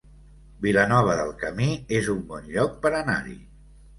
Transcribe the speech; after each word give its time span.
Vilanova 0.65 1.17
del 1.19 1.33
Camí 1.43 1.67
es 1.99 2.09
un 2.15 2.25
bon 2.31 2.49
lloc 2.55 2.79
per 2.87 2.95
anar-hi 3.01 3.37